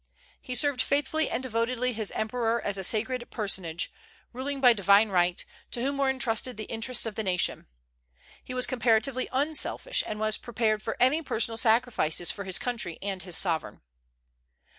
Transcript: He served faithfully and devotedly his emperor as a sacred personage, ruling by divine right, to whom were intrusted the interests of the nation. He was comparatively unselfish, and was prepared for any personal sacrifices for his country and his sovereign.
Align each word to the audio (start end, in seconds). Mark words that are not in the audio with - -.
He 0.41 0.55
served 0.55 0.81
faithfully 0.81 1.29
and 1.29 1.43
devotedly 1.43 1.93
his 1.93 2.11
emperor 2.13 2.59
as 2.59 2.75
a 2.75 2.83
sacred 2.83 3.29
personage, 3.29 3.91
ruling 4.33 4.59
by 4.59 4.73
divine 4.73 5.09
right, 5.09 5.45
to 5.69 5.79
whom 5.83 5.99
were 5.99 6.09
intrusted 6.09 6.57
the 6.57 6.63
interests 6.63 7.05
of 7.05 7.13
the 7.13 7.21
nation. 7.21 7.67
He 8.43 8.55
was 8.55 8.65
comparatively 8.65 9.29
unselfish, 9.31 10.03
and 10.07 10.19
was 10.19 10.39
prepared 10.39 10.81
for 10.81 10.97
any 10.99 11.21
personal 11.21 11.55
sacrifices 11.57 12.31
for 12.31 12.45
his 12.45 12.57
country 12.57 12.97
and 13.03 13.21
his 13.21 13.37
sovereign. 13.37 13.81